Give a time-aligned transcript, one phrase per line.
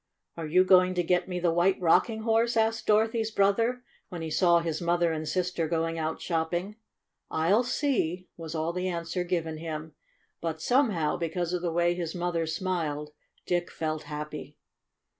[0.35, 4.23] "Are you going to get me the White Rocking Horse?'' asked Dorothy's broth er, when
[4.23, 6.77] he saw his mother and sister go ing out shopping.
[7.29, 9.93] "I'll see," was all the answer given him,
[10.41, 13.11] but, somehow, because of the way his mother smiled,
[13.45, 14.57] Dick felt happy.